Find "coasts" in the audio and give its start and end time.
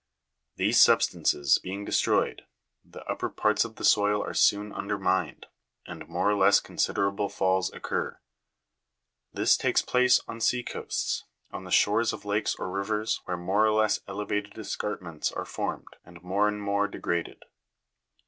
10.63-11.25